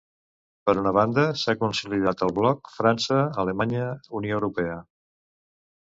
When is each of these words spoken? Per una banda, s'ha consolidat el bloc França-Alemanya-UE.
Per 0.69 0.73
una 0.83 0.93
banda, 0.97 1.25
s'ha 1.41 1.55
consolidat 1.65 2.25
el 2.29 2.35
bloc 2.39 2.73
França-Alemanya-UE. 2.79 4.81